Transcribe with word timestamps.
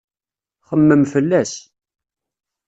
Xemmem 0.67 1.03
fell-as. 1.11 1.53